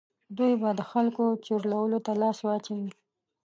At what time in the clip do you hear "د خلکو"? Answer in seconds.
0.79-1.25